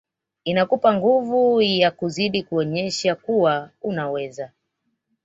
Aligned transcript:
Inakupa 0.45 0.93
nguvu 0.93 1.61
ya 1.61 1.91
kuzidi 1.91 2.43
kuonyesha 2.43 3.15
kuwa 3.15 3.69
unaweza 3.81 4.51